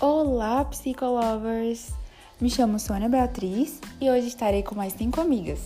[0.00, 1.90] Olá, psicolovers!
[2.40, 5.58] Me chamo Sônia Beatriz e hoje estarei com mais cinco amigas: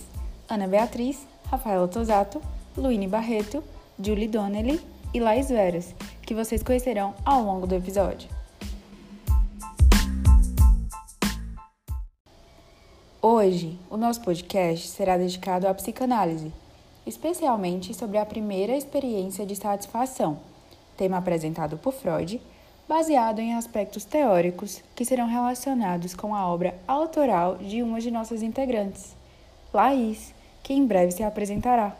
[0.49, 2.41] Ana Beatriz, Rafaela Tosato,
[2.75, 3.63] Luíne Barreto,
[4.03, 4.81] Julie Donnelly
[5.13, 5.93] e Laís Veras,
[6.23, 8.27] que vocês conhecerão ao longo do episódio.
[13.21, 16.51] Hoje, o nosso podcast será dedicado à psicanálise,
[17.05, 20.39] especialmente sobre a primeira experiência de satisfação,
[20.97, 22.41] tema apresentado por Freud
[22.87, 28.43] baseado em aspectos teóricos que serão relacionados com a obra autoral de uma de nossas
[28.43, 29.15] integrantes,
[29.73, 31.95] Laís, que em breve se apresentará.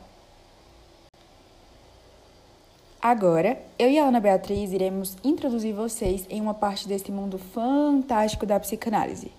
[3.01, 8.45] Agora, eu e a Ana Beatriz iremos introduzir vocês em uma parte desse mundo fantástico
[8.45, 9.29] da psicanálise.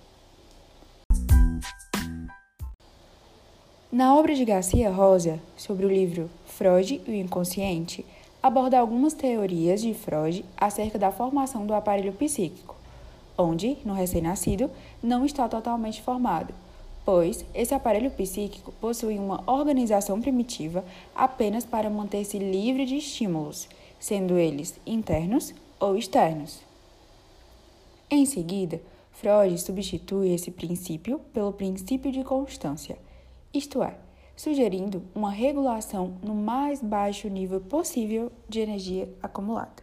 [3.91, 8.05] Na obra de Garcia Rosa, sobre o livro Freud e o Inconsciente,
[8.45, 12.77] aborda algumas teorias de Freud acerca da formação do aparelho psíquico,
[13.39, 14.71] onde, no recém-nascido,
[15.03, 16.53] não está totalmente formado,
[17.07, 23.67] pois esse aparelho psíquico possui uma organização primitiva apenas para manter-se livre de estímulos,
[23.99, 26.61] sendo eles internos ou externos.
[28.11, 28.79] Em seguida,
[29.13, 32.99] Freud substitui esse princípio pelo princípio de constância,
[33.55, 33.95] isto é,
[34.37, 39.83] sugerindo uma regulação no mais baixo nível possível de energia acumulada.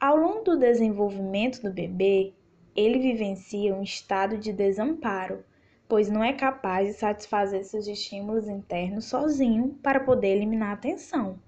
[0.00, 2.34] Ao longo do desenvolvimento do bebê,
[2.76, 5.42] ele vivencia um estado de desamparo,
[5.88, 11.38] pois não é capaz de satisfazer seus estímulos internos sozinho para poder eliminar a tensão.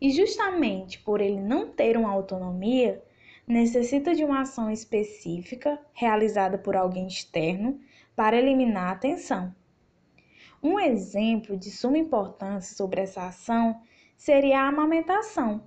[0.00, 3.02] E justamente por ele não ter uma autonomia,
[3.52, 7.78] necessita de uma ação específica realizada por alguém externo
[8.16, 9.54] para eliminar a tensão.
[10.62, 13.80] Um exemplo de suma importância sobre essa ação
[14.16, 15.62] seria a amamentação,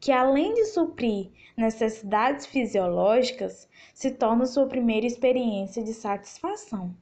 [0.00, 6.96] que além de suprir necessidades fisiológicas, se torna sua primeira experiência de satisfação.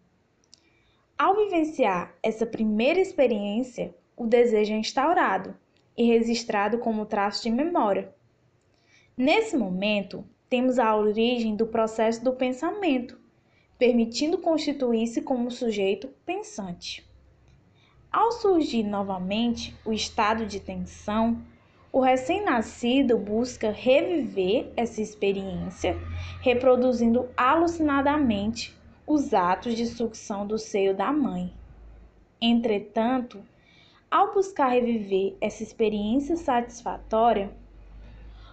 [1.16, 5.56] Ao vivenciar essa primeira experiência, o desejo é instaurado
[5.96, 8.12] e registrado como traço de memória
[9.18, 13.18] Nesse momento, temos a origem do processo do pensamento,
[13.76, 17.04] permitindo constituir-se como sujeito pensante.
[18.12, 21.42] Ao surgir novamente o estado de tensão,
[21.92, 25.98] o recém-nascido busca reviver essa experiência,
[26.40, 28.72] reproduzindo alucinadamente
[29.04, 31.52] os atos de sucção do seio da mãe.
[32.40, 33.42] Entretanto,
[34.08, 37.50] ao buscar reviver essa experiência satisfatória,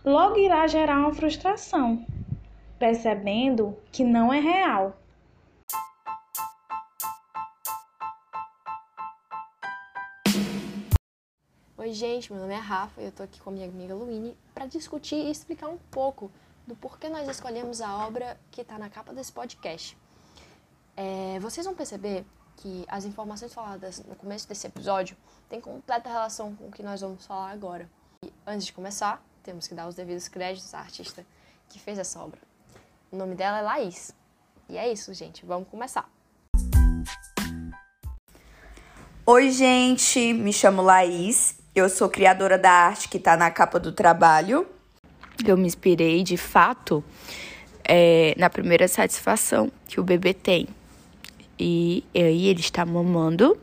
[0.06, 2.06] logo irá gerar uma frustração,
[2.78, 4.96] percebendo que não é real.
[11.76, 14.38] Oi, gente, meu nome é Rafa e eu tô aqui com a minha amiga Luíne
[14.54, 16.32] para discutir e explicar um pouco
[16.68, 19.98] do porquê nós escolhemos a obra que está na capa desse podcast.
[20.96, 22.24] É, vocês vão perceber
[22.58, 25.18] que as informações faladas no começo desse episódio
[25.50, 27.90] têm completa relação com o que nós vamos falar agora.
[28.24, 31.24] E antes de começar, temos que dar os devidos créditos à artista
[31.70, 32.40] que fez essa obra.
[33.12, 34.12] O nome dela é Laís.
[34.68, 35.46] E é isso, gente.
[35.46, 36.10] Vamos começar.
[39.24, 40.34] Oi, gente.
[40.34, 41.60] Me chamo Laís.
[41.76, 44.68] Eu sou criadora da arte que está na capa do trabalho.
[45.46, 47.04] Eu me inspirei, de fato,
[47.84, 50.68] é, na primeira satisfação que o bebê tem.
[51.60, 53.58] E aí ele está mamando,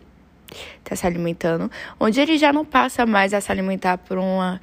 [0.78, 4.60] está se alimentando, onde ele já não passa mais a se alimentar por uma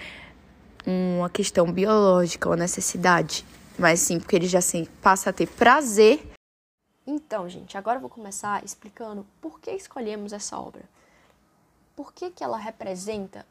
[0.86, 3.46] uma questão biológica, uma necessidade,
[3.78, 6.26] mas sim porque ele já assim, passa a ter prazer.
[7.06, 10.84] Então, gente, agora eu vou começar explicando por que escolhemos essa obra.
[11.96, 13.46] Por que, que ela representa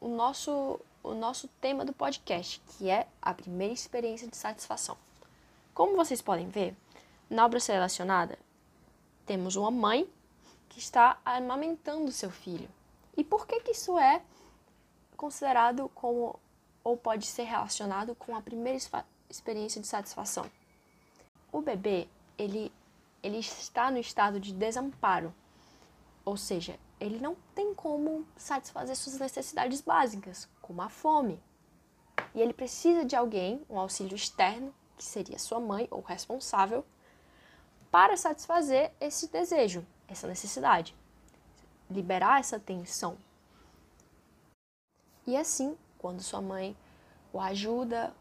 [0.00, 4.96] o nosso, o nosso tema do podcast, que é a primeira experiência de satisfação.
[5.74, 6.74] Como vocês podem ver,
[7.28, 8.38] na obra selecionada,
[9.26, 10.08] temos uma mãe
[10.68, 12.68] que está amamentando seu filho.
[13.16, 14.22] E por que, que isso é
[15.16, 16.38] considerado como
[16.88, 18.78] ou pode ser relacionado com a primeira
[19.28, 20.50] experiência de satisfação.
[21.52, 22.08] O bebê,
[22.38, 22.72] ele,
[23.22, 25.34] ele está no estado de desamparo,
[26.24, 31.38] ou seja, ele não tem como satisfazer suas necessidades básicas, como a fome.
[32.34, 36.86] E ele precisa de alguém, um auxílio externo, que seria sua mãe ou responsável,
[37.90, 40.96] para satisfazer esse desejo, essa necessidade,
[41.90, 43.18] liberar essa tensão.
[45.26, 46.76] E assim quando sua mãe
[47.32, 48.14] o ajuda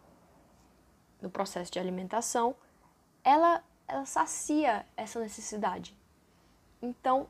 [1.22, 2.56] no processo de alimentação,
[3.24, 5.96] ela, ela sacia essa necessidade.
[6.82, 7.28] Então,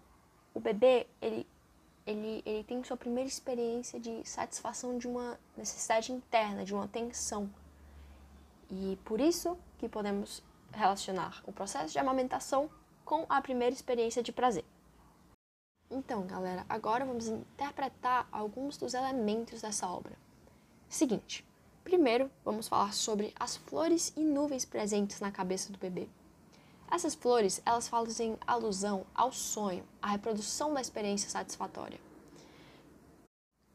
[0.54, 1.48] o bebê, ele
[2.08, 7.50] ele, ele tem sua primeira experiência de satisfação de uma necessidade interna, de uma tensão.
[8.72, 10.42] E por isso que podemos
[10.72, 12.70] relacionar o processo de amamentação
[13.04, 14.64] com a primeira experiência de prazer.
[15.92, 20.18] Então, galera, agora vamos interpretar alguns dos elementos dessa obra.
[20.90, 21.46] Seguinte,
[21.84, 26.08] primeiro vamos falar sobre as flores e nuvens presentes na cabeça do bebê.
[26.90, 32.00] Essas flores, elas fazem alusão ao sonho, à reprodução da experiência satisfatória.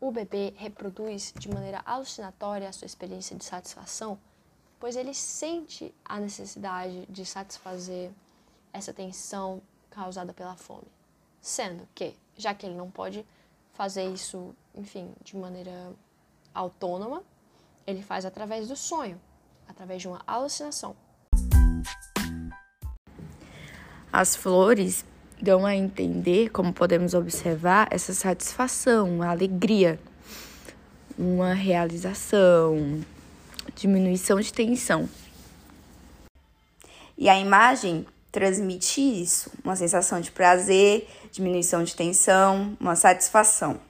[0.01, 4.19] O bebê reproduz de maneira alucinatória a sua experiência de satisfação,
[4.81, 8.11] pois ele sente a necessidade de satisfazer
[8.73, 10.89] essa tensão causada pela fome.
[11.41, 13.25] Sendo que, já que ele não pode
[13.75, 15.93] fazer isso, enfim, de maneira
[16.55, 17.23] autônoma,
[17.87, 19.21] ele faz através do sonho,
[19.69, 20.95] através de uma alucinação.
[24.13, 25.05] As flores
[25.41, 29.99] dão a entender, como podemos observar, essa satisfação, a alegria,
[31.19, 33.03] uma realização,
[33.75, 35.09] diminuição de tensão.
[37.19, 43.81] E a imagem transmite isso, uma sensação de prazer, diminuição de tensão, uma satisfação.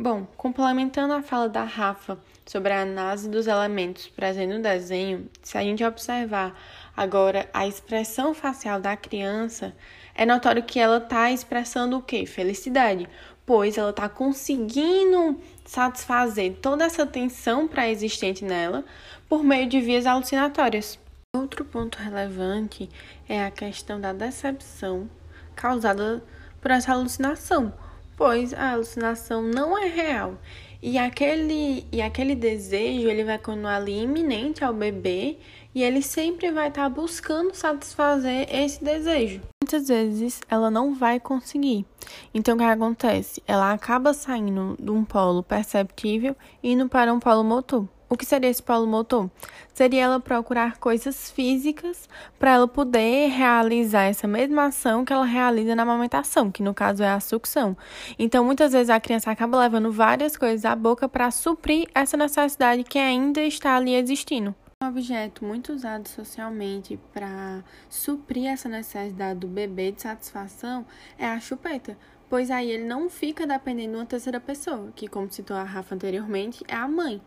[0.00, 5.58] Bom, complementando a fala da Rafa sobre a análise dos elementos presentes no desenho, se
[5.58, 6.56] a gente observar
[6.96, 9.74] agora a expressão facial da criança,
[10.14, 12.24] é notório que ela está expressando o quê?
[12.26, 13.08] Felicidade,
[13.44, 18.84] pois ela está conseguindo satisfazer toda essa tensão pré-existente nela
[19.28, 20.96] por meio de vias alucinatórias.
[21.34, 22.88] Outro ponto relevante
[23.28, 25.10] é a questão da decepção
[25.56, 26.22] causada
[26.60, 27.74] por essa alucinação
[28.18, 30.34] pois a alucinação não é real.
[30.82, 35.38] E aquele, e aquele desejo, ele vai continuar ali iminente ao bebê
[35.74, 39.40] e ele sempre vai estar tá buscando satisfazer esse desejo.
[39.62, 41.86] Muitas vezes ela não vai conseguir.
[42.34, 43.42] Então o que acontece?
[43.46, 47.88] Ela acaba saindo de um polo perceptível e indo para um polo motor.
[48.10, 49.30] O que seria esse polo motor?
[49.74, 52.08] Seria ela procurar coisas físicas
[52.38, 57.02] para ela poder realizar essa mesma ação que ela realiza na amamentação, que no caso
[57.02, 57.76] é a sucção.
[58.18, 62.82] Então, muitas vezes a criança acaba levando várias coisas à boca para suprir essa necessidade
[62.82, 64.54] que ainda está ali existindo.
[64.82, 70.86] Um objeto muito usado socialmente para suprir essa necessidade do bebê de satisfação
[71.18, 71.98] é a chupeta,
[72.30, 75.94] pois aí ele não fica dependendo de uma terceira pessoa, que como citou a Rafa
[75.94, 77.20] anteriormente, é a mãe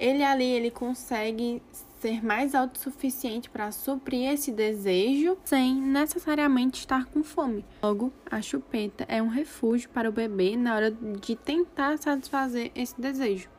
[0.00, 1.62] ele ali ele consegue
[2.00, 7.62] ser mais autossuficiente para suprir esse desejo sem necessariamente estar com fome.
[7.82, 12.98] Logo, a chupeta é um refúgio para o bebê na hora de tentar satisfazer esse
[12.98, 13.50] desejo.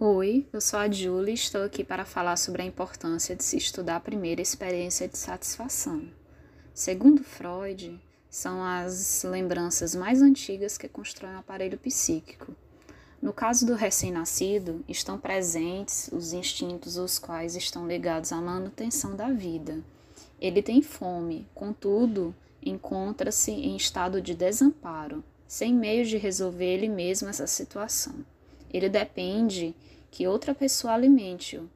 [0.00, 3.56] Oi, eu sou a Julie e estou aqui para falar sobre a importância de se
[3.56, 6.08] estudar a primeira experiência de satisfação.
[6.72, 8.00] Segundo Freud,
[8.30, 12.54] são as lembranças mais antigas que constroem o aparelho psíquico.
[13.20, 19.30] No caso do recém-nascido, estão presentes os instintos os quais estão ligados à manutenção da
[19.30, 19.82] vida.
[20.40, 27.28] Ele tem fome, contudo, encontra-se em estado de desamparo, sem meios de resolver ele mesmo
[27.28, 28.14] essa situação.
[28.72, 29.74] Ele depende
[30.10, 31.68] que outra pessoa alimente-o,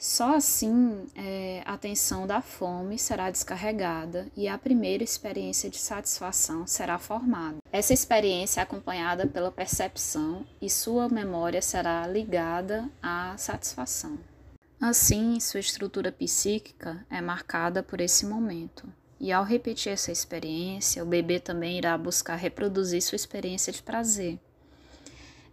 [0.00, 6.66] só assim é, a tensão da fome será descarregada e a primeira experiência de satisfação
[6.66, 7.58] será formada.
[7.70, 14.18] Essa experiência é acompanhada pela percepção e sua memória será ligada à satisfação.
[14.80, 18.90] Assim, sua estrutura psíquica é marcada por esse momento.
[19.20, 24.38] E ao repetir essa experiência, o bebê também irá buscar reproduzir sua experiência de prazer.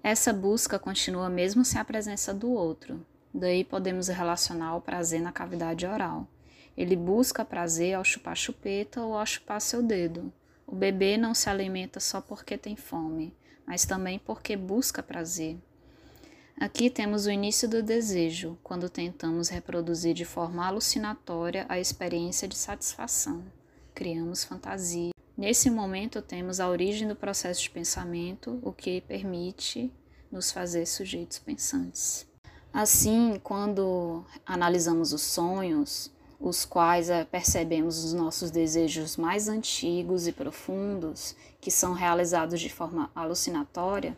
[0.01, 5.31] Essa busca continua mesmo sem a presença do outro, Daí podemos relacionar o prazer na
[5.31, 6.27] cavidade oral.
[6.75, 10.31] Ele busca prazer ao chupar chupeta ou ao chupar seu dedo.
[10.65, 13.33] O bebê não se alimenta só porque tem fome,
[13.65, 15.57] mas também porque busca prazer.
[16.59, 22.57] Aqui temos o início do desejo, quando tentamos reproduzir de forma alucinatória a experiência de
[22.57, 23.43] satisfação.
[23.93, 25.11] Criamos fantasia.
[25.37, 29.93] Nesse momento temos a origem do processo de pensamento, o que permite
[30.31, 32.27] nos fazer sujeitos pensantes.
[32.73, 40.31] Assim, quando analisamos os sonhos, os quais eh, percebemos os nossos desejos mais antigos e
[40.31, 44.15] profundos, que são realizados de forma alucinatória,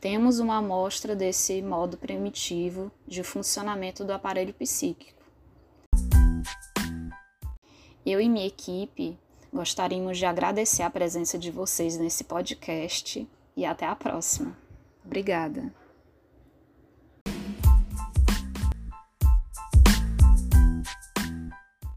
[0.00, 5.20] temos uma amostra desse modo primitivo de funcionamento do aparelho psíquico.
[8.04, 9.16] Eu e minha equipe
[9.52, 14.56] gostaríamos de agradecer a presença de vocês nesse podcast e até a próxima.
[15.04, 15.72] Obrigada.